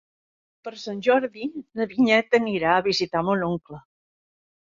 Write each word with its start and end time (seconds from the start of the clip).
Per 0.67 0.71
Sant 0.83 1.01
Jordi 1.07 1.49
na 1.81 1.85
Vinyet 1.91 2.39
anirà 2.39 2.71
a 2.77 2.85
visitar 2.87 3.23
mon 3.27 3.47
oncle. 3.51 3.83